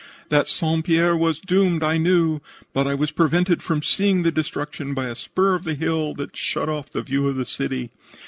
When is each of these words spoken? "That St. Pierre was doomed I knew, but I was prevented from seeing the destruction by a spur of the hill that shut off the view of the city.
"That 0.29 0.47
St. 0.47 0.83
Pierre 0.83 1.15
was 1.15 1.37
doomed 1.39 1.83
I 1.83 1.99
knew, 1.99 2.39
but 2.73 2.87
I 2.87 2.95
was 2.95 3.11
prevented 3.11 3.61
from 3.61 3.83
seeing 3.83 4.23
the 4.23 4.31
destruction 4.31 4.95
by 4.95 5.05
a 5.05 5.13
spur 5.15 5.53
of 5.53 5.63
the 5.63 5.75
hill 5.75 6.15
that 6.15 6.35
shut 6.35 6.69
off 6.69 6.89
the 6.89 7.03
view 7.03 7.27
of 7.27 7.35
the 7.35 7.45
city. 7.45 7.91